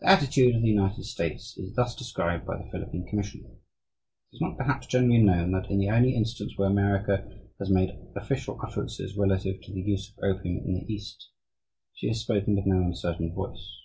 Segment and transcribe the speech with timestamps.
[0.00, 4.40] The attitude of the United States is thus described by the Philippine Commission: "It is
[4.40, 7.24] not perhaps generally known that in the only instance where America
[7.60, 11.30] has made official utterances relative to the use of opium in the East,
[11.94, 13.78] she has spoken with no uncertain voice.